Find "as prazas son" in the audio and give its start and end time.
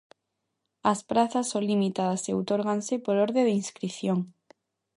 0.91-1.63